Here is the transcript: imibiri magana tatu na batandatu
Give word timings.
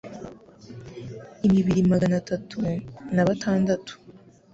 imibiri 1.45 1.81
magana 1.91 2.17
tatu 2.29 2.57
na 3.15 3.23
batandatu 3.27 3.93